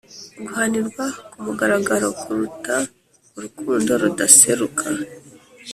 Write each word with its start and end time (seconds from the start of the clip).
guhanirwa 0.45 1.05
ku 1.31 1.37
mugaragaro 1.45 2.07
kuruta 2.21 2.75
urukundo 3.37 3.91
rudaseruka 4.01 4.85